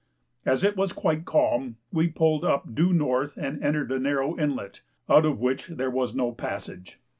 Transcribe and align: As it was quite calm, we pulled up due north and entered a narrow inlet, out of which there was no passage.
As 0.47 0.63
it 0.63 0.75
was 0.75 0.93
quite 0.93 1.25
calm, 1.25 1.75
we 1.93 2.07
pulled 2.07 2.43
up 2.43 2.73
due 2.73 2.91
north 2.91 3.37
and 3.37 3.63
entered 3.63 3.91
a 3.91 3.99
narrow 3.99 4.35
inlet, 4.35 4.81
out 5.07 5.27
of 5.27 5.39
which 5.39 5.67
there 5.67 5.91
was 5.91 6.15
no 6.15 6.31
passage. 6.31 6.99